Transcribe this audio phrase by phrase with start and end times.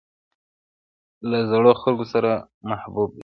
[1.17, 2.31] پنېر له زړو خلکو سره
[2.69, 3.19] محبوب دی.